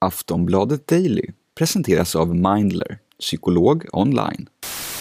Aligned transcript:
Aftonbladet 0.00 0.86
Daily 0.86 1.26
presenteras 1.58 2.16
av 2.16 2.34
Mindler, 2.34 2.98
psykolog 3.20 3.86
online. 3.92 4.48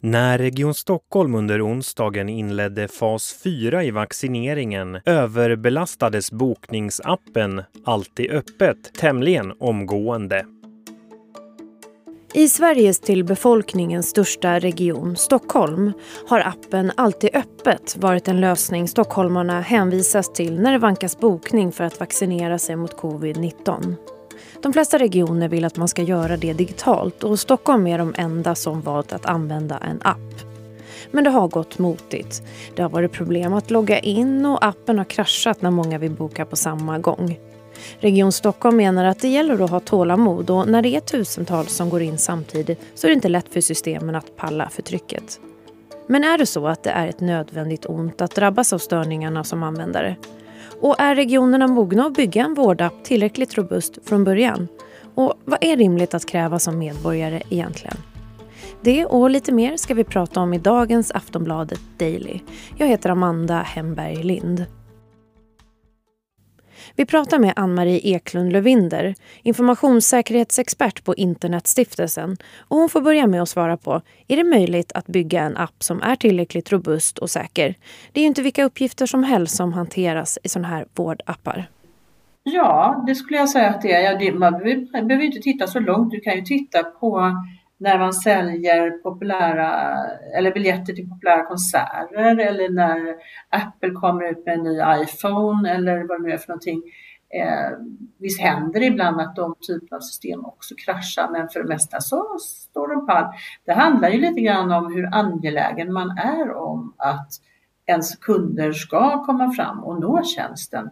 När 0.02 0.38
Region 0.38 0.74
Stockholm 0.74 1.36
under 1.36 1.68
onsdagen 1.68 2.30
inledde 2.30 2.88
fas 2.88 3.40
4 3.44 3.84
i 3.84 3.92
vaccineringen 3.92 5.00
överbelastades 5.06 6.32
bokningsappen 6.32 7.64
Alltid 7.86 8.32
öppet 8.32 8.94
tämligen 8.94 9.54
omgående. 9.60 10.46
I 12.34 12.48
Sveriges 12.48 13.00
till 13.00 13.24
befolkningen 13.24 14.04
största 14.04 14.60
region, 14.60 15.16
Stockholm, 15.16 15.92
har 16.28 16.40
appen 16.40 16.92
Alltid 16.98 17.36
öppet 17.36 17.98
varit 17.98 18.28
en 18.28 18.42
lösning 18.42 18.88
stockholmarna 18.88 19.62
hänvisas 19.62 20.34
till 20.34 20.60
när 20.62 20.72
det 20.72 20.80
vankas 20.80 21.20
bokning 21.20 21.72
för 21.72 21.84
att 21.84 22.00
vaccinera 22.00 22.60
sig 22.60 22.76
mot 22.76 22.96
covid-19. 22.96 23.96
De 24.62 24.74
flesta 24.74 24.98
regioner 24.98 25.48
vill 25.48 25.66
att 25.66 25.78
man 25.78 25.88
ska 25.88 26.02
göra 26.02 26.38
det 26.38 26.54
digitalt 26.54 27.24
och 27.24 27.40
Stockholm 27.40 27.88
är 27.88 27.98
de 27.98 28.14
enda 28.18 28.56
som 28.56 28.82
valt 28.82 29.14
att 29.14 29.26
använda 29.26 29.78
en 29.78 30.00
app. 30.04 30.42
Men 31.12 31.24
det 31.24 31.30
har 31.30 31.48
gått 31.48 31.80
motigt. 31.80 32.44
Det 32.76 32.82
har 32.82 32.90
varit 32.90 33.12
problem 33.12 33.54
att 33.54 33.72
logga 33.72 34.00
in 34.00 34.46
och 34.46 34.66
appen 34.66 34.98
har 34.98 35.06
kraschat 35.06 35.62
när 35.62 35.72
många 35.72 35.98
vill 35.98 36.12
boka 36.12 36.46
på 36.46 36.56
samma 36.56 37.00
gång. 37.00 37.40
Region 38.00 38.32
Stockholm 38.32 38.78
menar 38.78 39.06
att 39.06 39.20
det 39.20 39.28
gäller 39.28 39.64
att 39.64 39.70
ha 39.70 39.80
tålamod 39.80 40.50
och 40.50 40.68
när 40.70 40.82
det 40.82 40.96
är 40.96 41.00
tusentals 41.00 41.76
som 41.76 41.90
går 41.90 42.02
in 42.02 42.18
samtidigt 42.18 42.80
så 42.96 43.08
är 43.08 43.10
det 43.10 43.16
inte 43.16 43.30
lätt 43.30 43.54
för 43.54 43.62
systemen 43.62 44.16
att 44.16 44.36
palla 44.36 44.70
för 44.70 44.82
trycket. 44.82 45.40
Men 46.08 46.24
är 46.24 46.38
det 46.38 46.46
så 46.46 46.68
att 46.68 46.84
det 46.84 46.90
är 46.90 47.08
ett 47.08 47.20
nödvändigt 47.20 47.86
ont 47.86 48.22
att 48.22 48.36
drabbas 48.36 48.74
av 48.74 48.78
störningarna 48.78 49.44
som 49.44 49.64
användare? 49.64 50.16
Och 50.82 50.96
är 51.00 51.16
regionerna 51.16 51.68
mogna 51.68 52.06
att 52.06 52.14
bygga 52.14 52.46
en 52.46 52.54
vårdapp 52.54 53.04
tillräckligt 53.04 53.58
robust 53.58 53.98
från 54.06 54.24
början? 54.24 54.68
Och 55.16 55.34
vad 55.46 55.64
är 55.64 55.78
rimligt 55.78 56.14
att 56.14 56.26
kräva 56.26 56.60
som 56.60 56.80
medborgare 56.80 57.42
egentligen? 57.50 57.98
Det 58.82 59.06
och 59.06 59.30
lite 59.30 59.52
mer 59.52 59.78
ska 59.78 59.94
vi 59.94 60.04
prata 60.04 60.40
om 60.40 60.54
i 60.54 60.58
dagens 60.58 61.12
Aftonbladet 61.12 61.82
Daily. 61.98 62.40
Jag 62.78 62.88
heter 62.88 63.10
Amanda 63.10 63.62
Hemberg 63.62 64.24
Lind. 64.24 64.66
Vi 66.96 67.06
pratar 67.06 67.40
med 67.40 67.54
Ann-Marie 67.56 68.00
Eklund 68.04 68.54
Lövinder, 68.54 69.16
informationssäkerhetsexpert 69.44 71.04
på 71.04 71.16
Internetstiftelsen. 71.16 72.38
Och 72.60 72.78
hon 72.78 72.90
får 72.90 73.02
börja 73.02 73.28
med 73.28 73.42
att 73.42 73.50
svara 73.50 73.78
på, 73.78 74.02
är 74.28 74.38
det 74.38 74.44
möjligt 74.44 74.92
att 74.92 75.08
bygga 75.08 75.42
en 75.42 75.58
app 75.58 75.84
som 75.84 76.02
är 76.02 76.16
tillräckligt 76.16 76.72
robust 76.72 77.18
och 77.18 77.30
säker? 77.30 77.76
Det 78.12 78.20
är 78.20 78.22
ju 78.22 78.28
inte 78.28 78.42
vilka 78.42 78.64
uppgifter 78.64 79.06
som 79.06 79.24
helst 79.24 79.56
som 79.56 79.74
hanteras 79.74 80.40
i 80.44 80.50
sådana 80.50 80.68
här 80.68 80.86
vårdappar. 80.96 81.70
Ja, 82.44 83.04
det 83.08 83.16
skulle 83.16 83.38
jag 83.38 83.50
säga 83.50 83.70
att 83.70 83.82
det 83.82 83.92
är. 83.92 84.34
Man 84.34 84.52
behöver 85.08 85.26
inte 85.26 85.40
titta 85.40 85.68
så 85.68 85.80
långt. 85.80 86.12
Du 86.12 86.20
kan 86.20 86.36
ju 86.36 86.42
titta 86.42 86.84
på 86.84 87.32
när 87.78 88.00
man 88.00 88.14
säljer 88.14 88.90
populära 88.90 89.98
eller 90.38 90.54
biljetter 90.54 90.94
till 90.94 91.10
populära 91.10 91.46
konserter 91.46 92.40
eller 92.40 92.70
när 92.70 93.16
Apple 93.50 93.92
kommer 93.92 94.32
ut 94.32 94.46
med 94.46 94.54
en 94.58 94.64
ny 94.64 95.04
iPhone 95.04 95.72
eller 95.72 96.04
vad 96.04 96.22
det 96.22 96.28
nu 96.28 96.34
är 96.34 96.38
för 96.38 96.48
någonting. 96.48 96.82
Eh, 97.30 97.78
visst 98.18 98.42
händer 98.42 98.80
det 98.80 98.86
ibland 98.86 99.22
att 99.22 99.36
de 99.36 99.56
typerna 99.68 99.98
av 99.98 100.02
system 100.02 100.46
också 100.46 100.76
kraschar 100.86 101.30
men 101.32 101.50
för 101.50 101.60
det 101.60 101.70
mesta 101.70 102.02
så 102.02 102.38
står 102.40 102.88
de 102.88 103.08
pall. 103.08 103.34
Det 103.66 103.74
handlar 103.74 104.10
ju 104.10 104.22
lite 104.22 104.42
grann 104.42 104.72
om 104.72 104.94
hur 104.94 105.16
angelägen 105.16 105.94
man 105.94 106.18
är 106.18 106.54
om 106.54 106.94
att 106.98 107.30
ens 107.86 108.16
kunder 108.16 108.72
ska 108.72 109.24
komma 109.26 109.52
fram 109.52 109.84
och 109.84 110.02
nå 110.02 110.24
tjänsten. 110.24 110.90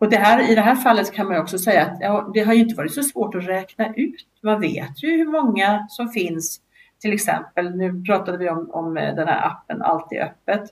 Och 0.00 0.10
det 0.10 0.16
här, 0.16 0.50
i 0.52 0.54
det 0.54 0.60
här 0.60 0.74
fallet 0.74 1.12
kan 1.12 1.28
man 1.28 1.40
också 1.40 1.58
säga 1.58 1.82
att 1.82 1.98
ja, 2.00 2.30
det 2.34 2.40
har 2.40 2.52
inte 2.52 2.74
varit 2.74 2.94
så 2.94 3.02
svårt 3.02 3.34
att 3.34 3.48
räkna 3.48 3.94
ut. 3.94 4.26
Man 4.42 4.60
vet 4.60 5.02
ju 5.02 5.16
hur 5.16 5.26
många 5.26 5.86
som 5.88 6.08
finns. 6.08 6.60
Till 7.00 7.12
exempel, 7.12 7.76
nu 7.76 8.04
pratade 8.04 8.38
vi 8.38 8.48
om, 8.48 8.70
om 8.70 8.96
eh, 8.96 9.14
den 9.14 9.28
här 9.28 9.46
appen 9.46 9.82
Alltid 9.82 10.18
öppet. 10.20 10.62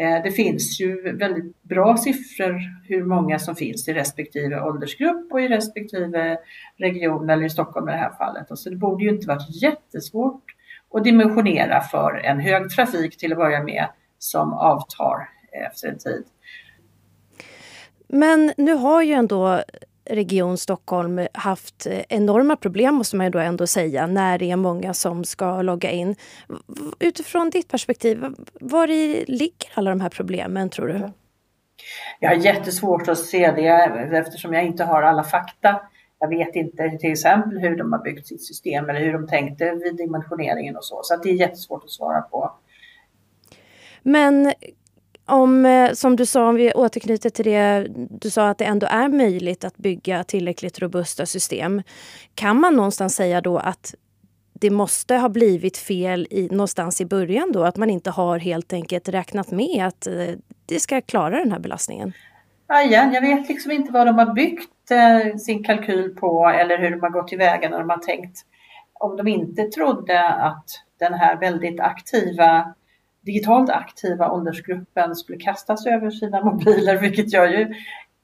Eh, 0.00 0.22
det 0.22 0.30
finns 0.30 0.80
ju 0.80 1.16
väldigt 1.16 1.62
bra 1.62 1.96
siffror 1.96 2.60
hur 2.88 3.04
många 3.04 3.38
som 3.38 3.56
finns 3.56 3.88
i 3.88 3.92
respektive 3.92 4.60
åldersgrupp 4.60 5.32
och 5.32 5.40
i 5.40 5.48
respektive 5.48 6.38
region 6.76 7.30
eller 7.30 7.44
i 7.44 7.50
Stockholm 7.50 7.88
i 7.88 7.92
det 7.92 7.98
här 7.98 8.12
fallet. 8.18 8.50
Och 8.50 8.58
så 8.58 8.70
det 8.70 8.76
borde 8.76 9.04
ju 9.04 9.10
inte 9.10 9.26
varit 9.26 9.62
jättesvårt 9.62 10.44
att 10.94 11.04
dimensionera 11.04 11.80
för 11.80 12.20
en 12.24 12.40
hög 12.40 12.70
trafik 12.70 13.16
till 13.16 13.32
att 13.32 13.38
börja 13.38 13.62
med 13.62 13.86
som 14.18 14.52
avtar 14.52 15.28
efter 15.52 15.88
en 15.88 15.98
tid. 15.98 16.24
Men 18.12 18.52
nu 18.56 18.72
har 18.74 19.02
ju 19.02 19.12
ändå 19.12 19.62
Region 20.04 20.58
Stockholm 20.58 21.26
haft 21.32 21.86
enorma 22.08 22.56
problem 22.56 22.94
måste 22.94 23.16
man 23.16 23.26
ju 23.26 23.30
då 23.30 23.38
ändå 23.38 23.66
säga 23.66 24.06
när 24.06 24.38
det 24.38 24.50
är 24.50 24.56
många 24.56 24.94
som 24.94 25.24
ska 25.24 25.62
logga 25.62 25.90
in. 25.90 26.16
Utifrån 26.98 27.50
ditt 27.50 27.68
perspektiv, 27.68 28.24
var 28.60 28.86
ligger 29.30 29.70
alla 29.74 29.90
de 29.90 30.00
här 30.00 30.08
problemen 30.08 30.70
tror 30.70 30.88
du? 30.88 31.10
Jag 32.20 32.30
har 32.30 32.36
jättesvårt 32.36 33.08
att 33.08 33.18
se 33.18 33.52
det 33.52 34.16
eftersom 34.16 34.54
jag 34.54 34.64
inte 34.64 34.84
har 34.84 35.02
alla 35.02 35.24
fakta. 35.24 35.80
Jag 36.18 36.28
vet 36.28 36.56
inte 36.56 36.98
till 37.00 37.12
exempel 37.12 37.58
hur 37.58 37.76
de 37.76 37.92
har 37.92 37.98
byggt 37.98 38.26
sitt 38.26 38.46
system 38.46 38.90
eller 38.90 39.00
hur 39.00 39.12
de 39.12 39.26
tänkte 39.28 39.74
vid 39.74 39.96
dimensioneringen 39.96 40.76
och 40.76 40.84
så. 40.84 41.00
Så 41.02 41.16
det 41.16 41.30
är 41.30 41.34
jättesvårt 41.34 41.84
att 41.84 41.90
svara 41.90 42.20
på. 42.20 42.52
Men 44.02 44.52
om, 45.30 45.66
eh, 45.66 45.92
som 45.92 46.16
du 46.16 46.26
sa, 46.26 46.48
om 46.48 46.54
vi 46.54 46.72
återknyter 46.72 47.30
till 47.30 47.44
det 47.44 47.86
du 48.10 48.30
sa 48.30 48.48
att 48.48 48.58
det 48.58 48.64
ändå 48.64 48.86
är 48.86 49.08
möjligt 49.08 49.64
att 49.64 49.76
bygga 49.76 50.24
tillräckligt 50.24 50.78
robusta 50.78 51.26
system. 51.26 51.82
Kan 52.34 52.60
man 52.60 52.76
någonstans 52.76 53.14
säga 53.14 53.40
då 53.40 53.58
att 53.58 53.94
det 54.52 54.70
måste 54.70 55.16
ha 55.16 55.28
blivit 55.28 55.76
fel 55.76 56.26
i, 56.30 56.48
någonstans 56.50 57.00
i 57.00 57.06
början 57.06 57.52
då? 57.52 57.64
Att 57.64 57.76
man 57.76 57.90
inte 57.90 58.10
har 58.10 58.38
helt 58.38 58.72
enkelt 58.72 59.08
räknat 59.08 59.50
med 59.50 59.86
att 59.86 60.06
eh, 60.06 60.34
det 60.66 60.80
ska 60.80 61.00
klara 61.00 61.38
den 61.38 61.52
här 61.52 61.58
belastningen? 61.58 62.12
Ja, 62.68 62.82
igen, 62.82 63.12
jag 63.12 63.20
vet 63.20 63.48
liksom 63.48 63.72
inte 63.72 63.92
vad 63.92 64.06
de 64.06 64.18
har 64.18 64.34
byggt 64.34 64.90
eh, 64.90 65.36
sin 65.36 65.64
kalkyl 65.64 66.14
på 66.14 66.48
eller 66.48 66.78
hur 66.78 66.90
de 66.90 67.00
har 67.00 67.10
gått 67.10 67.28
tillväga 67.28 67.68
när 67.68 67.78
de 67.78 67.90
har 67.90 67.98
tänkt. 67.98 68.38
Om 68.92 69.16
de 69.16 69.28
inte 69.28 69.64
trodde 69.64 70.28
att 70.28 70.64
den 70.98 71.14
här 71.14 71.36
väldigt 71.36 71.80
aktiva 71.80 72.74
digitalt 73.30 73.70
aktiva 73.70 74.32
åldersgruppen 74.32 75.16
skulle 75.16 75.38
kastas 75.38 75.86
över 75.86 76.10
sina 76.10 76.44
mobiler, 76.44 76.96
vilket 76.96 77.32
jag 77.32 77.50
ju 77.50 77.74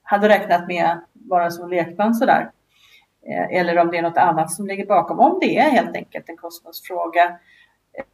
hade 0.03 0.29
räknat 0.29 0.69
med 0.69 1.01
bara 1.13 1.51
som 1.51 1.71
lekman 1.71 2.15
sådär. 2.15 2.51
Eh, 3.27 3.59
eller 3.59 3.79
om 3.79 3.91
det 3.91 3.99
är 3.99 4.03
något 4.03 4.19
annat 4.19 4.51
som 4.51 4.67
ligger 4.67 4.87
bakom. 4.87 5.21
Om 5.21 5.39
det 5.41 5.59
är 5.59 5.71
helt 5.71 5.97
enkelt 5.97 6.29
en 6.29 6.37
kostnadsfråga. 6.37 7.39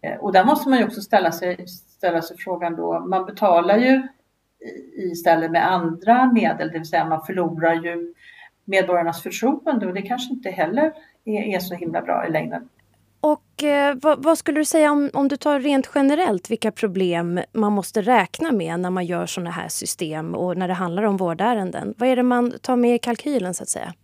Eh, 0.02 0.18
och 0.18 0.32
där 0.32 0.44
måste 0.44 0.68
man 0.68 0.78
ju 0.78 0.84
också 0.84 1.00
ställa 1.00 1.32
sig, 1.32 1.66
ställa 1.68 2.22
sig 2.22 2.36
frågan 2.38 2.76
då, 2.76 3.00
man 3.00 3.26
betalar 3.26 3.78
ju 3.78 4.02
istället 4.96 5.50
med 5.50 5.72
andra 5.72 6.32
medel, 6.32 6.68
det 6.68 6.78
vill 6.78 6.88
säga 6.88 7.04
man 7.04 7.22
förlorar 7.22 7.74
ju 7.74 8.14
medborgarnas 8.64 9.22
förtroende 9.22 9.86
och 9.86 9.94
det 9.94 10.02
kanske 10.02 10.34
inte 10.34 10.50
heller 10.50 10.92
är, 11.24 11.42
är 11.54 11.58
så 11.58 11.74
himla 11.74 12.02
bra 12.02 12.26
i 12.26 12.30
längden. 12.30 12.68
Och 13.22 13.64
eh, 13.64 13.96
vad, 14.02 14.22
vad, 14.22 14.38
skulle 14.38 14.60
du 14.60 14.64
säga 14.64 14.92
om, 14.92 15.10
om 15.14 15.28
du 15.28 15.36
tar 15.36 15.60
rent 15.60 15.90
generellt 15.94 16.50
vilka 16.50 16.72
problem 16.72 17.40
man 17.52 17.72
måste 17.72 18.02
räkna 18.02 18.52
med 18.52 18.80
när 18.80 18.90
man 18.90 19.06
gör 19.06 19.26
sådana 19.26 19.50
här 19.50 19.68
system 19.68 20.34
och 20.34 20.56
när 20.56 20.68
det 20.68 20.74
handlar 20.74 21.02
om 21.02 21.16
vårdärenden? 21.16 21.94
Vad 21.98 22.08
är 22.08 22.16
det 22.16 22.22
man 22.22 22.52
tar 22.62 22.76
med 22.76 22.94
i 22.94 22.98
kalkylen 22.98 23.54
så 23.54 23.62
att 23.62 23.68
säga? 23.68 23.94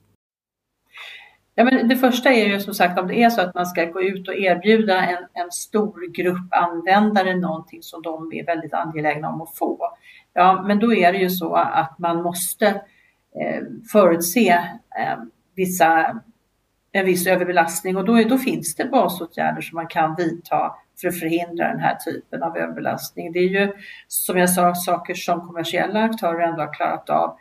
Ja, 1.54 1.64
men 1.64 1.88
det 1.88 1.96
första 1.96 2.30
är 2.30 2.46
ju 2.46 2.60
som 2.60 2.74
sagt 2.74 2.98
om 2.98 3.08
det 3.08 3.22
är 3.22 3.30
så 3.30 3.40
att 3.40 3.54
man 3.54 3.66
ska 3.66 3.84
gå 3.84 4.02
ut 4.02 4.28
och 4.28 4.34
erbjuda 4.34 5.06
en, 5.06 5.26
en 5.32 5.50
stor 5.50 6.12
grupp 6.12 6.48
användare 6.50 7.36
någonting 7.36 7.82
som 7.82 8.02
de 8.02 8.32
är 8.32 8.46
väldigt 8.46 8.74
angelägna 8.74 9.28
om 9.28 9.40
att 9.40 9.56
få. 9.56 9.78
Ja, 10.32 10.64
men 10.66 10.78
då 10.78 10.94
är 10.94 11.12
det 11.12 11.18
ju 11.18 11.30
så 11.30 11.54
att 11.54 11.98
man 11.98 12.22
måste 12.22 12.66
eh, 13.40 13.62
förutse 13.92 14.50
eh, 14.98 15.18
vissa 15.54 16.20
en 16.92 17.06
viss 17.06 17.26
överbelastning 17.26 17.96
och 17.96 18.04
då, 18.04 18.22
då 18.22 18.38
finns 18.38 18.74
det 18.74 18.84
basåtgärder 18.84 19.60
som 19.60 19.76
man 19.76 19.86
kan 19.86 20.14
vidta 20.14 20.74
för 21.00 21.08
att 21.08 21.18
förhindra 21.18 21.68
den 21.68 21.80
här 21.80 21.94
typen 21.94 22.42
av 22.42 22.56
överbelastning. 22.56 23.32
Det 23.32 23.38
är 23.38 23.48
ju 23.48 23.72
som 24.08 24.38
jag 24.38 24.50
sa 24.50 24.74
saker 24.74 25.14
som 25.14 25.46
kommersiella 25.46 26.02
aktörer 26.02 26.40
ändå 26.40 26.60
har 26.60 26.74
klarat 26.74 27.10
av. 27.10 27.36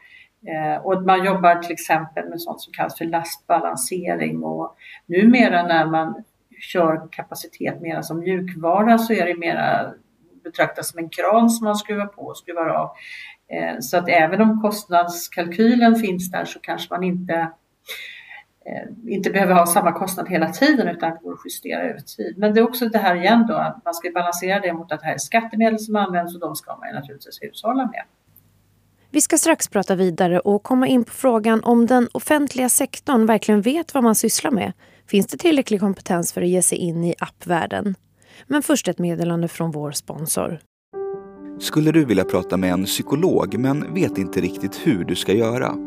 Eh, 0.48 0.86
och 0.86 1.04
man 1.04 1.26
jobbar 1.26 1.56
till 1.56 1.72
exempel 1.72 2.30
med 2.30 2.42
sånt 2.42 2.62
som 2.62 2.74
kallas 2.74 2.98
för 2.98 3.06
lastbalansering 3.06 4.44
och 4.44 4.76
numera 5.06 5.64
när 5.64 5.86
man 5.86 6.24
kör 6.60 7.08
kapacitet 7.12 7.82
mera 7.82 8.04
som 8.04 8.20
mjukvara 8.20 8.98
så 8.98 9.14
är 9.14 9.26
det 9.26 9.38
mera 9.38 9.94
betraktas 10.44 10.90
som 10.90 11.00
en 11.00 11.10
kran 11.10 11.50
som 11.50 11.66
man 11.66 11.76
skruvar 11.76 12.06
på 12.06 12.22
och 12.22 12.38
skruvar 12.38 12.68
av. 12.68 12.90
Eh, 13.52 13.80
så 13.80 13.98
att 13.98 14.10
även 14.10 14.42
om 14.42 14.62
kostnadskalkylen 14.62 15.96
finns 15.96 16.32
där 16.32 16.46
så 16.46 16.60
kanske 16.60 16.94
man 16.94 17.04
inte 17.04 17.52
inte 19.08 19.30
behöver 19.30 19.54
ha 19.54 19.66
samma 19.66 19.92
kostnad 19.92 20.30
hela 20.30 20.50
tiden 20.50 20.88
utan 20.88 21.10
att 21.10 21.20
det 21.20 21.24
går 21.24 21.34
att 21.34 21.40
justera 21.46 21.82
över 21.82 22.00
tid. 22.00 22.38
Men 22.38 22.54
det 22.54 22.60
är 22.60 22.64
också 22.64 22.90
det 22.90 22.98
här 22.98 23.16
igen 23.16 23.46
då 23.48 23.54
att 23.54 23.86
man 23.86 23.94
ska 23.94 24.12
balansera 24.12 24.60
det 24.60 24.74
mot 24.74 24.92
att 24.92 25.00
det 25.00 25.06
här 25.06 25.14
är 25.14 25.18
skattemedel 25.18 25.80
som 25.80 25.96
används 25.96 26.34
och 26.36 26.40
de 26.40 26.56
ska 26.56 26.76
man 26.76 26.90
ju 26.90 26.96
naturligtvis 26.96 27.40
hushålla 27.42 27.86
med. 27.86 28.04
Vi 29.12 29.22
ska 29.22 29.38
strax 29.38 29.68
prata 29.68 29.96
vidare 29.96 30.40
och 30.40 30.64
komma 30.64 30.88
in 30.88 31.04
på 31.04 31.12
frågan 31.12 31.64
om 31.64 31.86
den 31.86 32.08
offentliga 32.12 32.70
sektorn 32.70 33.26
verkligen 33.26 33.62
vet 33.62 33.94
vad 33.94 34.04
man 34.04 34.16
sysslar 34.16 34.52
med. 34.52 34.74
Finns 35.08 35.28
det 35.28 35.38
tillräcklig 35.38 35.80
kompetens 35.80 36.34
för 36.34 36.42
att 36.42 36.48
ge 36.48 36.62
sig 36.62 36.78
in 36.78 37.04
i 37.04 37.16
appvärlden? 37.20 37.96
Men 38.48 38.62
först 38.62 38.88
ett 38.88 39.00
meddelande 39.00 39.48
från 39.48 39.72
vår 39.72 39.92
sponsor. 39.92 40.60
Skulle 41.60 41.92
du 41.92 42.06
vilja 42.06 42.24
prata 42.24 42.58
med 42.58 42.72
en 42.72 42.86
psykolog 42.86 43.58
men 43.58 43.94
vet 43.94 44.18
inte 44.18 44.42
riktigt 44.42 44.88
hur 44.88 45.04
du 45.04 45.16
ska 45.16 45.34
göra? 45.34 45.87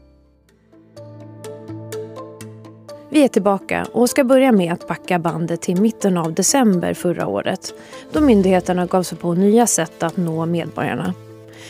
Vi 3.13 3.23
är 3.23 3.27
tillbaka 3.27 3.85
och 3.91 4.09
ska 4.09 4.23
börja 4.23 4.51
med 4.51 4.73
att 4.73 4.87
backa 4.87 5.19
bandet 5.19 5.61
till 5.61 5.81
mitten 5.81 6.17
av 6.17 6.33
december 6.33 6.93
förra 6.93 7.27
året 7.27 7.73
då 8.11 8.21
myndigheterna 8.21 8.85
gav 8.85 9.03
sig 9.03 9.17
på 9.17 9.33
nya 9.33 9.67
sätt 9.67 10.03
att 10.03 10.17
nå 10.17 10.45
medborgarna. 10.45 11.13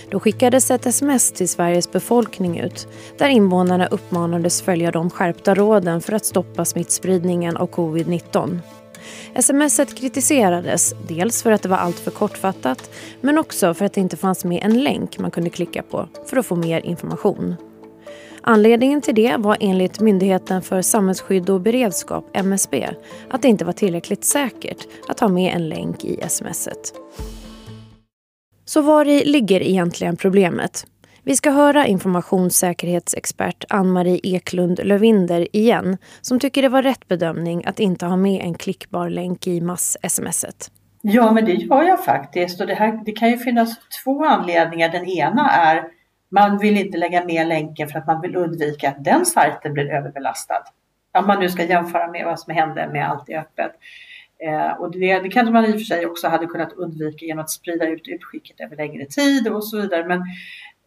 Då 0.10 0.20
skickades 0.20 0.72
ett 0.72 0.86
sms 0.86 1.32
till 1.32 1.50
Sveriges 1.50 1.92
befolkning 1.92 2.60
ut 2.60 2.88
där 3.18 3.30
invånarna 3.30 3.88
uppmanades 3.88 4.62
följa 4.62 4.92
de 4.92 5.10
skärpta 5.10 5.56
råden 5.56 6.02
för 6.02 6.14
att 6.14 6.26
stoppa 6.26 6.66
smittspridningen 6.66 7.58
av 7.58 7.70
covid-19. 7.70 8.60
Smset 9.40 9.96
kritiserades 9.96 10.94
dels 11.08 11.44
för 11.44 11.52
att 11.52 11.62
det 11.62 11.70
var 11.70 11.78
alltför 11.78 12.12
kortfattat 12.12 12.90
men 13.22 13.38
också 13.38 13.74
för 13.74 13.86
att 13.86 13.94
det 13.94 14.02
inte 14.02 14.18
fanns 14.18 14.46
med 14.46 14.64
en 14.64 14.84
länk 14.84 15.20
man 15.20 15.32
kunde 15.32 15.50
klicka 15.50 15.84
på 15.84 16.08
för 16.26 16.38
att 16.38 16.46
få 16.46 16.56
mer 16.56 16.86
information. 16.86 17.56
Anledningen 18.44 19.02
till 19.02 19.16
det 19.16 19.36
var 19.38 19.58
enligt 19.60 20.00
Myndigheten 20.00 20.62
för 20.62 20.82
samhällsskydd 20.82 21.50
och 21.50 21.62
beredskap, 21.62 22.26
MSB, 22.34 22.90
att 23.30 23.42
det 23.42 23.48
inte 23.48 23.66
var 23.66 23.74
tillräckligt 23.74 24.26
säkert 24.26 24.88
att 25.08 25.20
ha 25.20 25.28
med 25.28 25.56
en 25.56 25.70
länk 25.70 26.06
i 26.06 26.24
smset. 26.28 26.94
Så 28.66 28.82
var 28.82 29.08
i 29.08 29.26
ligger 29.26 29.62
egentligen 29.62 30.18
problemet? 30.18 30.86
Vi 31.24 31.36
ska 31.36 31.52
höra 31.52 31.88
informationssäkerhetsexpert 31.88 33.66
Ann-Marie 33.70 34.20
Eklund 34.24 34.80
Lövinder 34.84 35.56
igen 35.56 35.98
som 36.22 36.40
tycker 36.40 36.62
det 36.62 36.70
var 36.70 36.84
rätt 36.84 37.08
bedömning 37.08 37.66
att 37.66 37.80
inte 37.80 38.06
ha 38.06 38.16
med 38.16 38.42
en 38.42 38.54
klickbar 38.54 39.10
länk 39.10 39.48
i 39.48 39.62
mass-smset. 39.62 40.72
Ja, 41.02 41.32
men 41.32 41.46
det 41.46 41.52
gör 41.52 41.84
jag 41.84 42.06
faktiskt. 42.06 42.62
Och 42.62 42.68
det, 42.68 42.74
här, 42.74 43.02
det 43.06 43.12
kan 43.12 43.30
ju 43.30 43.38
finnas 43.38 43.70
två 44.04 44.26
anledningar. 44.26 44.90
Den 44.90 45.06
ena 45.06 45.52
är 45.52 45.84
man 46.32 46.58
vill 46.58 46.78
inte 46.78 46.98
lägga 46.98 47.26
med 47.26 47.48
länken 47.48 47.88
för 47.88 48.00
att 48.00 48.08
man 48.08 48.22
vill 48.22 48.36
undvika 48.36 48.90
att 48.90 49.04
den 49.04 49.26
sajten 49.26 49.74
blir 49.74 49.92
överbelastad. 49.92 50.64
Om 51.18 51.28
man 51.28 51.40
nu 51.40 51.50
ska 51.50 51.64
jämföra 51.64 52.08
med 52.08 52.26
vad 52.26 52.40
som 52.40 52.54
hände 52.54 52.90
med 52.94 53.10
Allt 53.10 53.30
är 53.30 53.40
öppet. 53.40 53.72
Eh, 54.44 54.72
och 54.72 54.92
det, 54.92 55.20
det 55.20 55.30
kanske 55.30 55.54
man 55.54 55.66
i 55.66 55.70
och 55.70 55.80
för 55.80 55.86
sig 55.86 56.06
också 56.06 56.28
hade 56.28 56.46
kunnat 56.46 56.74
undvika 56.74 57.26
genom 57.26 57.44
att 57.44 57.50
sprida 57.50 57.88
ut 57.88 58.08
utskicket 58.08 58.60
över 58.60 58.76
längre 58.76 59.06
tid 59.06 59.48
och 59.48 59.68
så 59.68 59.82
vidare. 59.82 60.06
Men, 60.08 60.24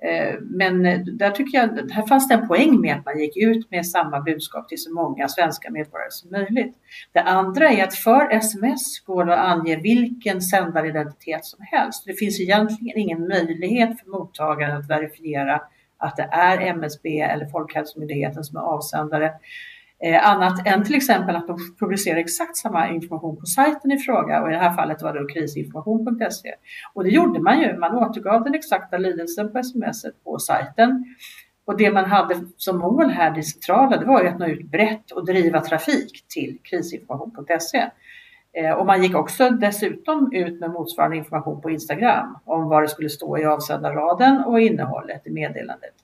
Eh, 0.04 0.34
men 0.40 0.86
eh, 0.86 1.00
där 1.00 1.30
tycker 1.30 1.58
jag, 1.58 1.90
här 1.90 2.06
fanns 2.06 2.28
det 2.28 2.34
en 2.34 2.48
poäng 2.48 2.80
med 2.80 2.96
att 2.96 3.04
man 3.04 3.18
gick 3.18 3.36
ut 3.36 3.70
med 3.70 3.86
samma 3.86 4.20
budskap 4.20 4.68
till 4.68 4.82
så 4.82 4.94
många 4.94 5.28
svenska 5.28 5.70
medborgare 5.70 6.10
som 6.10 6.30
möjligt. 6.30 6.74
Det 7.12 7.20
andra 7.20 7.70
är 7.70 7.84
att 7.84 7.94
för 7.94 8.30
sms 8.30 9.00
går 9.00 9.24
det 9.24 9.34
att 9.34 9.58
ange 9.58 9.76
vilken 9.76 10.42
sändaridentitet 10.42 11.44
som 11.44 11.58
helst. 11.62 12.02
Det 12.06 12.12
finns 12.12 12.40
egentligen 12.40 12.98
ingen 12.98 13.28
möjlighet 13.28 14.00
för 14.00 14.10
mottagaren 14.10 14.76
att 14.76 14.90
verifiera 14.90 15.60
att 15.98 16.16
det 16.16 16.28
är 16.32 16.60
MSB 16.60 17.20
eller 17.20 17.46
Folkhälsomyndigheten 17.46 18.44
som 18.44 18.56
är 18.56 18.62
avsändare. 18.62 19.32
Eh, 20.02 20.28
annat 20.30 20.66
än 20.66 20.84
till 20.84 20.94
exempel 20.94 21.36
att 21.36 21.46
de 21.46 21.58
publicerar 21.80 22.18
exakt 22.18 22.56
samma 22.56 22.88
information 22.88 23.36
på 23.36 23.46
sajten 23.46 23.92
i 23.92 23.98
fråga 23.98 24.42
och 24.42 24.48
i 24.48 24.52
det 24.52 24.58
här 24.58 24.74
fallet 24.74 25.02
var 25.02 25.12
det 25.12 25.32
krisinformation.se. 25.32 26.54
Och 26.94 27.04
det 27.04 27.10
gjorde 27.10 27.40
man 27.40 27.60
ju, 27.60 27.76
man 27.76 27.94
återgav 27.94 28.44
den 28.44 28.54
exakta 28.54 28.98
lydelsen 28.98 29.52
på 29.52 29.58
sms 29.58 30.04
på 30.24 30.38
sajten. 30.38 31.04
Och 31.66 31.76
det 31.76 31.90
man 31.90 32.04
hade 32.04 32.40
som 32.56 32.78
mål 32.78 33.10
här, 33.10 33.30
det 33.30 33.42
centrala, 33.42 33.96
det 33.96 34.06
var 34.06 34.22
ju 34.22 34.28
att 34.28 34.38
nå 34.38 34.46
ut 34.46 34.70
brett 34.70 35.10
och 35.10 35.26
driva 35.26 35.60
trafik 35.60 36.24
till 36.28 36.58
krisinformation.se. 36.62 37.90
Eh, 38.52 38.72
och 38.72 38.86
man 38.86 39.02
gick 39.02 39.14
också 39.14 39.50
dessutom 39.50 40.32
ut 40.32 40.60
med 40.60 40.70
motsvarande 40.70 41.16
information 41.16 41.60
på 41.60 41.70
Instagram 41.70 42.38
om 42.44 42.68
vad 42.68 42.82
det 42.82 42.88
skulle 42.88 43.08
stå 43.08 43.38
i 43.38 43.44
avsända 43.44 43.94
raden 43.94 44.44
och 44.44 44.60
innehållet 44.60 45.26
i 45.26 45.30
meddelandet. 45.30 45.94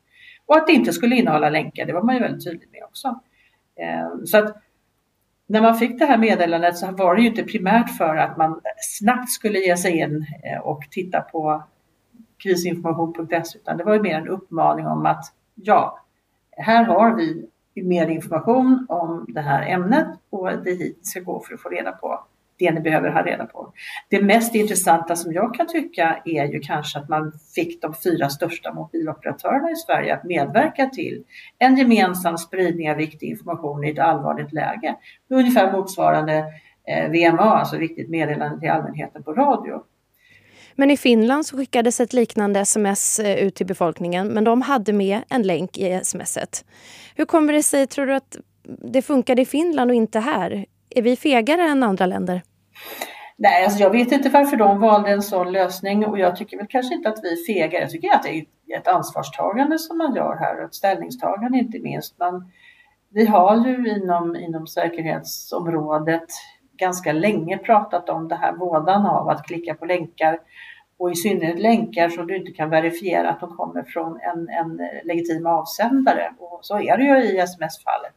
Och 0.46 0.56
att 0.56 0.66
det 0.66 0.72
inte 0.72 0.92
skulle 0.92 1.16
innehålla 1.16 1.50
länkar, 1.50 1.86
det 1.86 1.92
var 1.92 2.02
man 2.02 2.14
ju 2.14 2.20
väldigt 2.20 2.44
tydlig 2.44 2.68
med 2.72 2.84
också. 2.84 3.20
Ehm, 3.80 4.26
så 4.26 4.38
att 4.38 4.56
när 5.46 5.62
man 5.62 5.78
fick 5.78 5.98
det 5.98 6.04
här 6.04 6.18
meddelandet 6.18 6.76
så 6.76 6.90
var 6.90 7.14
det 7.14 7.22
ju 7.22 7.28
inte 7.28 7.42
primärt 7.42 7.96
för 7.96 8.16
att 8.16 8.36
man 8.36 8.60
snabbt 8.76 9.30
skulle 9.30 9.58
ge 9.58 9.76
sig 9.76 9.98
in 9.98 10.26
eh, 10.44 10.60
och 10.60 10.82
titta 10.90 11.20
på 11.20 11.62
krisinformation.se 12.42 13.58
utan 13.58 13.76
det 13.76 13.84
var 13.84 13.94
ju 13.94 14.02
mer 14.02 14.14
en 14.14 14.28
uppmaning 14.28 14.86
om 14.86 15.06
att 15.06 15.24
ja, 15.54 16.00
här 16.50 16.84
har 16.84 17.14
vi 17.14 17.48
mer 17.74 18.08
information 18.08 18.86
om 18.88 19.26
det 19.28 19.40
här 19.40 19.66
ämnet 19.66 20.06
och 20.30 20.46
det 20.46 20.70
är 20.70 20.78
hit 20.78 20.96
ni 20.98 21.04
ska 21.04 21.20
gå 21.20 21.40
för 21.40 21.54
att 21.54 21.60
få 21.60 21.68
reda 21.68 21.92
på 21.92 22.24
det 22.60 22.70
ni 22.70 22.80
behöver 22.80 23.08
ha 23.08 23.22
reda 23.22 23.46
på. 23.46 23.72
Det 24.08 24.22
mest 24.22 24.54
intressanta 24.54 25.16
som 25.16 25.32
jag 25.32 25.54
kan 25.54 25.66
tycka 25.66 26.22
är 26.24 26.44
ju 26.44 26.60
kanske 26.60 26.98
att 26.98 27.08
man 27.08 27.32
fick 27.54 27.82
de 27.82 27.94
fyra 27.94 28.28
största 28.28 28.72
mobiloperatörerna 28.72 29.70
i 29.70 29.76
Sverige 29.76 30.14
att 30.14 30.24
medverka 30.24 30.86
till 30.86 31.24
en 31.58 31.76
gemensam 31.76 32.38
spridning 32.38 32.90
av 32.90 32.96
viktig 32.96 33.30
information 33.30 33.84
i 33.84 33.90
ett 33.90 33.98
allvarligt 33.98 34.52
läge. 34.52 34.96
Ungefär 35.30 35.72
motsvarande 35.72 36.44
eh, 36.88 37.10
VMA, 37.10 37.42
alltså 37.42 37.76
viktigt 37.76 38.10
meddelande 38.10 38.60
till 38.60 38.70
allmänheten 38.70 39.22
på 39.22 39.32
radio. 39.32 39.82
Men 40.74 40.90
i 40.90 40.96
Finland 40.96 41.46
så 41.46 41.56
skickades 41.56 42.00
ett 42.00 42.12
liknande 42.12 42.60
sms 42.60 43.18
eh, 43.18 43.36
ut 43.36 43.54
till 43.54 43.66
befolkningen 43.66 44.28
men 44.28 44.44
de 44.44 44.62
hade 44.62 44.92
med 44.92 45.20
en 45.28 45.42
länk 45.42 45.78
i 45.78 46.00
smset. 46.02 46.64
Hur 47.16 47.24
kommer 47.24 47.52
det 47.52 47.62
sig, 47.62 47.86
tror 47.86 48.06
du, 48.06 48.14
att 48.14 48.36
det 48.92 49.02
funkade 49.02 49.42
i 49.42 49.46
Finland 49.46 49.90
och 49.90 49.94
inte 49.94 50.20
här? 50.20 50.66
Är 50.90 51.02
vi 51.02 51.16
fegare 51.16 51.62
än 51.62 51.82
andra 51.82 52.06
länder? 52.06 52.42
Nej, 53.36 53.64
alltså 53.64 53.80
jag 53.80 53.90
vet 53.90 54.12
inte 54.12 54.28
varför 54.28 54.56
de 54.56 54.80
valde 54.80 55.10
en 55.10 55.22
sån 55.22 55.52
lösning 55.52 56.06
och 56.06 56.18
jag 56.18 56.36
tycker 56.36 56.56
väl 56.56 56.66
kanske 56.66 56.94
inte 56.94 57.08
att 57.08 57.20
vi 57.22 57.32
är 57.32 57.46
fega. 57.46 57.80
Jag 57.80 57.90
tycker 57.90 58.14
att 58.14 58.22
det 58.22 58.38
är 58.38 58.44
ett 58.78 58.88
ansvarstagande 58.88 59.78
som 59.78 59.98
man 59.98 60.14
gör 60.14 60.36
här 60.36 60.58
och 60.58 60.64
ett 60.64 60.74
ställningstagande 60.74 61.58
inte 61.58 61.78
minst. 61.78 62.14
Men 62.18 62.50
vi 63.08 63.26
har 63.26 63.66
ju 63.66 63.96
inom, 63.96 64.36
inom 64.36 64.66
säkerhetsområdet 64.66 66.26
ganska 66.78 67.12
länge 67.12 67.58
pratat 67.58 68.08
om 68.08 68.28
det 68.28 68.36
här 68.36 68.52
vådan 68.52 69.06
av 69.06 69.28
att 69.28 69.46
klicka 69.46 69.74
på 69.74 69.86
länkar 69.86 70.38
och 70.98 71.10
i 71.10 71.14
synnerhet 71.14 71.58
länkar 71.58 72.08
som 72.08 72.26
du 72.26 72.36
inte 72.36 72.52
kan 72.52 72.70
verifiera 72.70 73.30
att 73.30 73.40
de 73.40 73.56
kommer 73.56 73.82
från 73.82 74.20
en, 74.20 74.48
en 74.48 74.80
legitim 75.04 75.46
avsändare. 75.46 76.32
Och 76.38 76.58
så 76.62 76.80
är 76.80 76.96
det 76.96 77.04
ju 77.04 77.22
i 77.22 77.38
sms-fallet. 77.38 78.14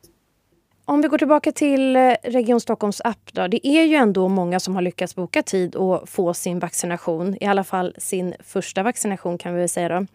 Om 0.86 1.02
vi 1.02 1.08
går 1.08 1.18
tillbaka 1.18 1.52
till 1.52 1.96
eh, 1.96 2.14
Region 2.24 2.60
Stockholms 2.60 3.02
app. 3.02 3.34
Då. 3.34 3.48
Det 3.48 3.68
är 3.68 3.84
ju 3.84 3.96
ändå 3.96 4.28
många 4.28 4.60
som 4.60 4.76
har 4.76 4.82
lyckats 4.82 5.16
boka 5.16 5.44
tid 5.44 5.76
och 5.76 6.10
få 6.10 6.34
sin 6.34 6.60
vaccination. 6.60 7.38
I 7.40 7.46
alla 7.46 7.64
fall 7.64 7.96
sin 7.98 8.34
första 8.40 8.84
vaccination 8.84 9.38
kan 9.38 9.54
vi 9.54 9.60
väl 9.60 9.70
säga. 9.70 9.90
Då. 9.90 10.06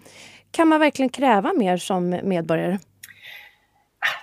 Kan 0.50 0.68
man 0.68 0.80
verkligen 0.80 1.08
kräva 1.08 1.52
mer 1.52 1.76
som 1.76 2.10
medborgare? 2.10 2.78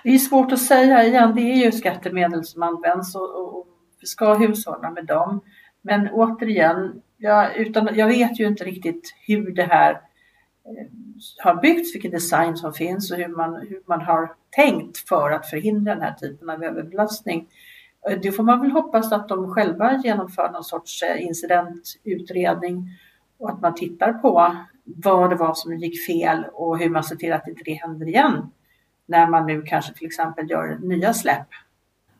Det 0.04 0.14
är 0.14 0.18
svårt 0.18 0.52
att 0.52 0.60
säga 0.60 1.04
igen. 1.04 1.34
Det 1.34 1.40
är 1.40 1.64
ju 1.64 1.72
skattemedel 1.72 2.44
som 2.44 2.62
används 2.62 3.14
och, 3.14 3.58
och 3.58 3.66
vi 4.00 4.06
ska 4.06 4.34
hushålla 4.34 4.90
med 4.90 5.06
dem. 5.06 5.40
Men 5.82 6.08
återigen, 6.12 7.02
jag, 7.16 7.56
utan, 7.56 7.88
jag 7.94 8.06
vet 8.06 8.40
ju 8.40 8.46
inte 8.46 8.64
riktigt 8.64 9.14
hur 9.26 9.50
det 9.50 9.62
här 9.62 10.00
har 11.42 11.54
byggts, 11.54 11.94
vilken 11.94 12.10
design 12.10 12.56
som 12.56 12.72
finns 12.72 13.10
och 13.10 13.18
hur 13.18 13.28
man, 13.28 13.54
hur 13.54 13.82
man 13.86 14.00
har 14.00 14.32
tänkt 14.50 15.08
för 15.08 15.30
att 15.30 15.50
förhindra 15.50 15.94
den 15.94 16.02
här 16.02 16.14
typen 16.14 16.50
av 16.50 16.64
överbelastning. 16.64 17.48
Eh, 18.10 18.18
det 18.22 18.32
får 18.32 18.42
man 18.42 18.60
väl 18.60 18.70
hoppas 18.70 19.12
att 19.12 19.28
de 19.28 19.54
själva 19.54 20.00
genomför 20.04 20.50
någon 20.52 20.64
sorts 20.64 21.02
eh, 21.02 21.22
incidentutredning 21.22 22.88
och 23.38 23.50
att 23.50 23.60
man 23.60 23.74
tittar 23.74 24.12
på 24.12 24.56
vad 24.84 25.30
det 25.30 25.36
var 25.36 25.54
som 25.54 25.78
gick 25.78 26.06
fel 26.06 26.44
och 26.52 26.78
hur 26.78 26.90
man 26.90 27.04
ser 27.04 27.16
till 27.16 27.32
att 27.32 27.48
inte 27.48 27.62
det 27.64 27.72
händer 27.72 28.08
igen 28.08 28.50
när 29.06 29.26
man 29.26 29.46
nu 29.46 29.62
kanske 29.62 29.94
till 29.94 30.06
exempel 30.06 30.50
gör 30.50 30.78
nya 30.82 31.14
släpp. 31.14 31.46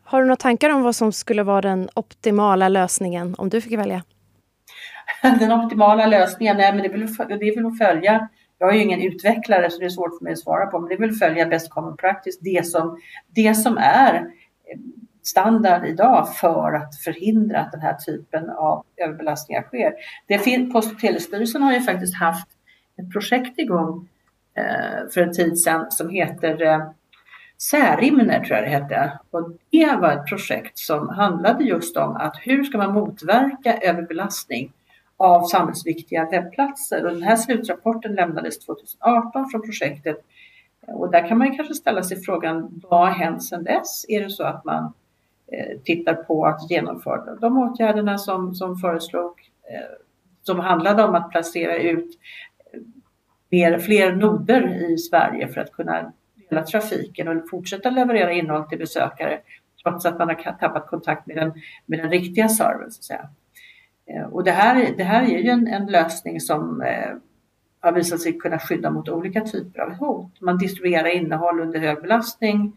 Har 0.03 0.21
du 0.21 0.25
några 0.25 0.35
tankar 0.35 0.69
om 0.69 0.83
vad 0.83 0.95
som 0.95 1.11
skulle 1.11 1.43
vara 1.43 1.61
den 1.61 1.89
optimala 1.93 2.69
lösningen 2.69 3.35
om 3.37 3.49
du 3.49 3.61
fick 3.61 3.79
välja? 3.79 4.03
Den 5.39 5.51
optimala 5.51 6.05
lösningen, 6.05 6.57
nej, 6.57 6.73
men 6.73 6.81
det 6.81 6.87
är 6.87 6.91
väl, 6.91 7.39
det 7.39 7.47
är 7.47 7.55
väl 7.55 7.65
att 7.65 7.77
följa 7.77 8.29
jag 8.59 8.69
är 8.69 8.73
ju 8.73 8.83
ingen 8.83 9.01
utvecklare 9.01 9.69
så 9.69 9.79
det 9.79 9.85
är 9.85 9.89
svårt 9.89 10.17
för 10.17 10.23
mig 10.23 10.33
att 10.33 10.39
svara 10.39 10.65
på, 10.65 10.79
men 10.79 10.89
det 10.89 10.95
vill 10.95 11.15
följa 11.15 11.45
best 11.45 11.69
common 11.69 11.97
practice, 11.97 12.39
det 12.41 12.65
som, 12.65 12.99
det 13.35 13.53
som 13.53 13.77
är 13.77 14.15
eh, 14.15 14.79
standard 15.23 15.85
idag 15.85 16.35
för 16.35 16.73
att 16.73 16.95
förhindra 16.95 17.59
att 17.59 17.71
den 17.71 17.81
här 17.81 17.93
typen 17.93 18.49
av 18.49 18.85
överbelastningar 18.97 19.61
sker. 19.61 19.93
Det 20.27 20.71
Post 20.73 20.93
och 20.93 20.99
telestyrelsen 20.99 21.61
har 21.61 21.73
ju 21.73 21.81
faktiskt 21.81 22.15
haft 22.15 22.47
ett 22.97 23.11
projekt 23.11 23.59
igång 23.59 24.09
eh, 24.57 25.09
för 25.13 25.21
en 25.21 25.33
tid 25.33 25.59
sedan 25.59 25.91
som 25.91 26.09
heter 26.09 26.61
eh, 26.61 26.89
Särimner 27.59 28.39
tror 28.39 28.57
jag 28.57 28.63
det 28.63 28.69
hette. 28.69 29.19
Och 29.31 29.51
det 29.71 29.97
var 30.01 30.11
ett 30.11 30.25
projekt 30.25 30.79
som 30.79 31.09
handlade 31.09 31.63
just 31.63 31.97
om 31.97 32.15
att 32.15 32.35
hur 32.41 32.63
ska 32.63 32.77
man 32.77 32.93
motverka 32.93 33.77
överbelastning 33.77 34.73
av 35.17 35.43
samhällsviktiga 35.43 36.29
webbplatser. 36.31 37.05
Och 37.05 37.13
den 37.13 37.23
här 37.23 37.35
slutrapporten 37.35 38.15
lämnades 38.15 38.59
2018 38.59 39.49
från 39.49 39.61
projektet. 39.61 40.17
Och 40.87 41.11
där 41.11 41.27
kan 41.27 41.37
man 41.37 41.55
kanske 41.55 41.73
ställa 41.73 42.03
sig 42.03 42.21
frågan, 42.21 42.81
vad 42.83 42.99
har 42.99 43.11
hänt 43.11 43.43
sedan 43.43 43.63
dess? 43.63 44.05
Är 44.07 44.23
det 44.23 44.29
så 44.29 44.43
att 44.43 44.65
man 44.65 44.93
eh, 45.51 45.79
tittar 45.83 46.13
på 46.13 46.45
att 46.45 46.71
genomföra 46.71 47.35
de 47.35 47.57
åtgärderna 47.57 48.17
som, 48.17 48.55
som 48.55 48.77
föreslog, 48.77 49.33
eh, 49.71 49.97
som 50.43 50.59
handlade 50.59 51.03
om 51.03 51.15
att 51.15 51.31
placera 51.31 51.77
ut 51.77 52.19
eh, 52.73 52.79
mer, 53.49 53.79
fler 53.79 54.15
noder 54.15 54.91
i 54.91 54.97
Sverige 54.97 55.47
för 55.47 55.61
att 55.61 55.71
kunna 55.71 56.13
dela 56.49 56.63
trafiken 56.63 57.27
och 57.27 57.49
fortsätta 57.49 57.89
leverera 57.89 58.31
innehåll 58.31 58.69
till 58.69 58.79
besökare 58.79 59.39
trots 59.83 60.05
att 60.05 60.19
man 60.19 60.27
har 60.27 60.57
tappat 60.59 60.87
kontakt 60.87 61.27
med 61.27 61.37
den, 61.37 61.53
med 61.85 61.99
den 61.99 62.09
riktiga 62.09 62.49
servern. 62.49 62.91
Så 62.91 62.99
att 62.99 63.03
säga. 63.03 63.29
Eh, 64.09 64.23
och 64.23 64.43
det 64.43 64.51
här, 64.51 64.93
det 64.97 65.03
här 65.03 65.23
är 65.23 65.37
ju 65.37 65.49
en, 65.49 65.67
en 65.67 65.85
lösning 65.85 66.41
som 66.41 66.81
eh, 66.81 67.15
har 67.79 67.91
visat 67.91 68.21
sig 68.21 68.33
kunna 68.33 68.59
skydda 68.59 68.91
mot 68.91 69.09
olika 69.09 69.41
typer 69.41 69.79
av 69.79 69.93
hot. 69.93 70.41
Man 70.41 70.57
distribuerar 70.57 71.07
innehåll 71.07 71.59
under 71.59 71.79
hög 71.79 72.01
belastning 72.01 72.73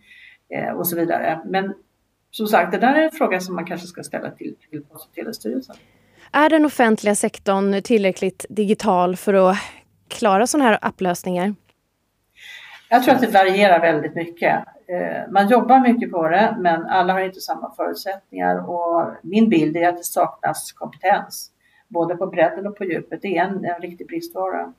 eh, 0.54 0.70
och 0.70 0.86
så 0.86 0.96
vidare. 0.96 1.40
Men 1.44 1.74
som 2.30 2.46
sagt, 2.46 2.72
det 2.72 2.78
där 2.78 2.94
är 2.94 3.02
en 3.02 3.10
fråga 3.10 3.40
som 3.40 3.54
man 3.54 3.66
kanske 3.66 3.86
ska 3.86 4.02
ställa 4.02 4.30
till, 4.30 4.56
till 4.70 4.82
Post 4.82 5.08
och 5.08 5.14
telestyrelsen. 5.14 5.76
Är 6.32 6.50
den 6.50 6.64
offentliga 6.64 7.14
sektorn 7.14 7.82
tillräckligt 7.82 8.46
digital 8.48 9.16
för 9.16 9.34
att 9.34 9.56
klara 10.08 10.46
sådana 10.46 10.70
här 10.70 10.78
applösningar? 10.82 11.54
Jag 12.92 13.04
tror 13.04 13.14
att 13.14 13.20
det 13.20 13.26
varierar 13.26 13.80
väldigt 13.80 14.14
mycket. 14.14 14.54
Eh, 14.88 15.30
man 15.32 15.48
jobbar 15.48 15.80
mycket 15.80 16.10
på 16.10 16.28
det, 16.28 16.56
men 16.58 16.86
alla 16.86 17.12
har 17.12 17.20
inte 17.20 17.40
samma 17.40 17.74
förutsättningar 17.76 18.70
och 18.70 19.10
min 19.22 19.48
bild 19.48 19.76
är 19.76 19.88
att 19.88 19.96
det 19.96 20.04
saknas 20.04 20.72
kompetens, 20.72 21.50
både 21.88 22.16
på 22.16 22.26
bredden 22.26 22.66
och 22.66 22.76
på 22.76 22.84
djupet. 22.84 23.22
Det 23.22 23.36
är 23.36 23.44
en, 23.44 23.64
en 23.64 23.80
riktig 23.80 24.06
bristvara. 24.06 24.72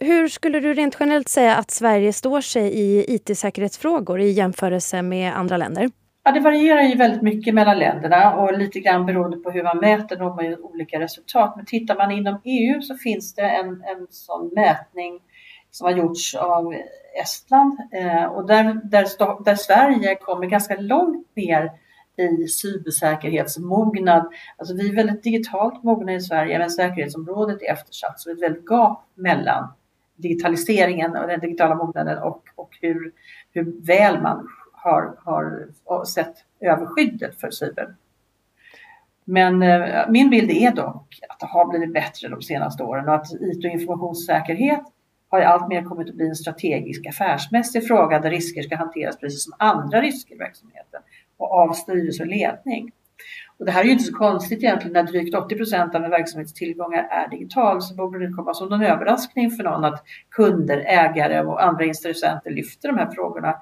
Hur 0.00 0.28
skulle 0.28 0.60
du 0.60 0.74
rent 0.74 0.96
generellt 1.00 1.28
säga 1.28 1.56
att 1.56 1.70
Sverige 1.70 2.12
står 2.12 2.40
sig 2.40 2.72
i 2.74 3.14
IT-säkerhetsfrågor 3.14 4.20
i 4.20 4.30
jämförelse 4.30 5.02
med 5.02 5.36
andra 5.36 5.56
länder? 5.56 5.90
Ja, 6.24 6.32
det 6.32 6.40
varierar 6.40 6.82
ju 6.82 6.96
väldigt 6.96 7.22
mycket 7.22 7.54
mellan 7.54 7.78
länderna 7.78 8.36
och 8.36 8.58
lite 8.58 8.80
grann 8.80 9.06
beroende 9.06 9.36
på 9.36 9.50
hur 9.50 9.62
man 9.62 9.78
mäter 9.78 10.16
når 10.16 10.34
man 10.34 10.64
olika 10.64 11.00
resultat. 11.00 11.52
Men 11.56 11.66
tittar 11.66 11.96
man 11.96 12.10
inom 12.10 12.40
EU 12.44 12.80
så 12.80 12.96
finns 12.96 13.34
det 13.34 13.42
en, 13.42 13.68
en 13.68 14.06
sån 14.10 14.50
mätning 14.54 15.20
som 15.70 15.84
har 15.84 15.96
gjorts 15.96 16.34
av 16.34 16.74
Estland 17.22 17.78
eh, 17.92 18.24
och 18.24 18.46
där, 18.46 18.80
där, 18.84 19.44
där 19.44 19.54
Sverige 19.54 20.14
kommer 20.14 20.46
ganska 20.46 20.76
långt 20.76 21.36
ner 21.36 21.72
i 22.16 22.48
cybersäkerhetsmognad. 22.48 24.32
Alltså 24.56 24.74
vi 24.74 24.88
är 24.88 24.94
väldigt 24.94 25.22
digitalt 25.22 25.82
mogna 25.82 26.14
i 26.14 26.20
Sverige 26.20 26.58
men 26.58 26.70
säkerhetsområdet 26.70 27.62
är 27.62 27.72
eftersatt 27.72 28.20
så 28.20 28.28
det 28.28 28.32
är 28.32 28.36
ett 28.36 28.42
väldigt 28.42 28.66
gap 28.66 29.04
mellan 29.14 29.68
digitaliseringen 30.16 31.16
och 31.16 31.26
den 31.26 31.40
digitala 31.40 31.74
mognaden 31.74 32.18
och, 32.18 32.42
och 32.54 32.78
hur, 32.80 33.12
hur 33.52 33.86
väl 33.86 34.22
man 34.22 34.48
har, 34.72 35.14
har 35.84 36.04
sett 36.04 36.34
över 36.60 36.86
skyddet 36.86 37.40
för 37.40 37.50
cyber. 37.50 37.94
Men 39.24 39.62
eh, 39.62 40.08
min 40.08 40.30
bild 40.30 40.50
är 40.50 40.72
dock 40.72 41.18
att 41.28 41.40
det 41.40 41.46
har 41.46 41.68
blivit 41.68 41.94
bättre 41.94 42.28
de 42.28 42.42
senaste 42.42 42.82
åren 42.82 43.08
och 43.08 43.14
att 43.14 43.32
IT 43.32 43.64
och 43.64 43.70
informationssäkerhet 43.70 44.82
har 45.28 45.40
alltmer 45.40 45.82
kommit 45.82 46.08
att 46.08 46.14
bli 46.14 46.28
en 46.28 46.36
strategisk 46.36 47.06
affärsmässig 47.06 47.86
fråga 47.86 48.18
där 48.18 48.30
risker 48.30 48.62
ska 48.62 48.76
hanteras 48.76 49.18
precis 49.18 49.44
som 49.44 49.52
andra 49.58 50.00
risker 50.00 50.34
i 50.34 50.38
verksamheten 50.38 51.00
och 51.36 51.52
av 51.52 51.72
styrelse 51.72 52.22
och 52.22 52.28
ledning. 52.28 52.92
Och 53.58 53.66
det 53.66 53.72
här 53.72 53.80
är 53.80 53.84
ju 53.84 53.92
inte 53.92 54.04
så 54.04 54.14
konstigt 54.14 54.58
egentligen 54.58 54.92
när 54.92 55.02
drygt 55.02 55.34
80 55.34 55.56
procent 55.56 55.94
av 55.94 56.04
en 56.04 56.10
verksamhets 56.10 56.52
tillgångar 56.52 57.08
är 57.10 57.28
digital 57.28 57.82
så 57.82 57.94
borde 57.94 58.18
det 58.18 58.32
komma 58.32 58.54
som 58.54 58.68
någon 58.68 58.82
överraskning 58.82 59.50
för 59.50 59.64
någon 59.64 59.84
att 59.84 60.04
kunder, 60.30 60.78
ägare 60.78 61.40
och 61.40 61.64
andra 61.64 61.84
intressenter 61.84 62.50
lyfter 62.50 62.88
de 62.88 62.98
här 62.98 63.10
frågorna 63.10 63.56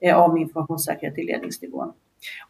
eh, 0.00 0.16
om 0.16 0.36
informationssäkerhet 0.36 1.18
i 1.18 1.24
ledningsnivån. 1.24 1.92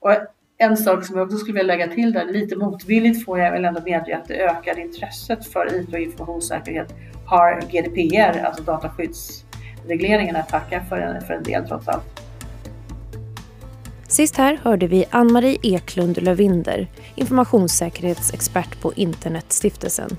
Och 0.00 0.10
en 0.58 0.76
sak 0.76 1.04
som 1.04 1.16
jag 1.16 1.24
också 1.24 1.38
skulle 1.38 1.60
vilja 1.60 1.76
lägga 1.76 1.94
till 1.94 2.12
där, 2.12 2.24
lite 2.24 2.56
motvilligt 2.56 3.24
får 3.24 3.38
jag 3.38 3.52
väl 3.52 3.64
ändå 3.64 3.80
medge 3.80 4.16
att 4.16 4.28
det 4.28 4.34
ökade 4.34 4.80
intresset 4.80 5.46
för 5.46 5.80
IT 5.80 5.88
och 5.92 5.98
informationssäkerhet 5.98 6.94
har 7.26 7.60
GDPR, 7.60 8.44
alltså 8.44 8.62
dataskyddsregleringen, 8.62 10.36
att 10.36 10.48
tacka 10.48 10.84
för 10.88 10.98
en, 10.98 11.20
för 11.20 11.34
en 11.34 11.42
del 11.42 11.68
trots 11.68 11.88
allt. 11.88 12.22
Sist 14.08 14.36
här 14.36 14.58
hörde 14.62 14.86
vi 14.86 15.04
Ann-Marie 15.10 15.58
Eklund 15.62 16.22
Lövinder, 16.22 16.86
informationssäkerhetsexpert 17.14 18.80
på 18.80 18.92
Internetstiftelsen. 18.96 20.10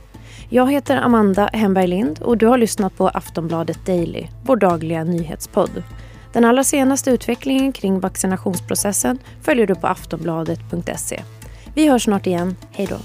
Jag 0.49 0.71
heter 0.71 0.97
Amanda 0.97 1.49
Hemberg 1.53 1.87
Lind 1.87 2.19
och 2.21 2.37
du 2.37 2.45
har 2.45 2.57
lyssnat 2.57 2.97
på 2.97 3.07
Aftonbladet 3.07 3.85
Daily, 3.85 4.27
vår 4.43 4.55
dagliga 4.55 5.03
nyhetspodd. 5.03 5.83
Den 6.33 6.45
allra 6.45 6.63
senaste 6.63 7.11
utvecklingen 7.11 7.71
kring 7.71 7.99
vaccinationsprocessen 7.99 9.19
följer 9.41 9.67
du 9.67 9.75
på 9.75 9.87
aftonbladet.se. 9.87 11.23
Vi 11.75 11.87
hörs 11.89 12.03
snart 12.03 12.27
igen. 12.27 12.55
Hej 12.71 12.87
då! 12.89 12.97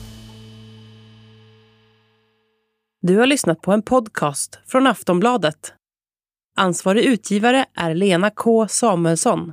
Du 3.03 3.17
har 3.19 3.27
lyssnat 3.27 3.61
på 3.61 3.73
en 3.73 3.83
podcast 3.83 4.59
från 4.67 4.87
Aftonbladet. 4.87 5.75
Ansvarig 6.57 7.05
utgivare 7.05 7.65
är 7.75 7.95
Lena 7.95 8.31
K 8.31 8.69
Samuelsson. 8.69 9.51